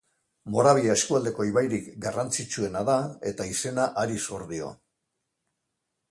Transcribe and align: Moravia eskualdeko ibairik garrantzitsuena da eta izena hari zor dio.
Moravia 0.53 0.93
eskualdeko 0.99 1.43
ibairik 1.49 1.91
garrantzitsuena 2.05 2.81
da 2.87 2.95
eta 3.33 3.47
izena 3.51 3.85
hari 4.05 4.17
zor 4.31 4.47
dio. 4.53 4.71